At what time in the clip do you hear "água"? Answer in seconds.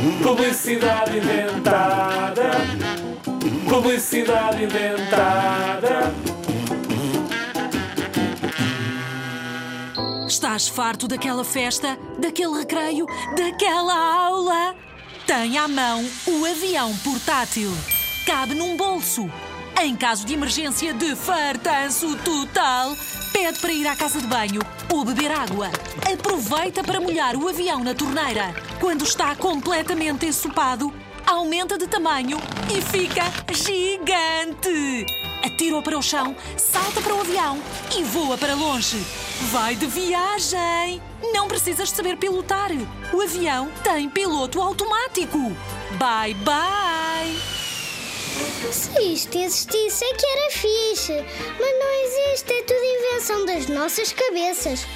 25.30-25.68